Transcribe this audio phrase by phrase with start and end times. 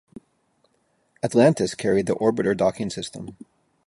[1.21, 3.37] "Atlantis" carried the Orbiter Docking System.